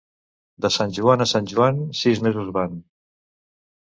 [0.65, 2.79] De Sant Joan a Sant Joan, sis mesos van.